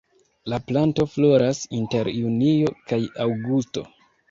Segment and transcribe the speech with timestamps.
[0.53, 3.89] La planto floras inter junio kaj aŭgusto.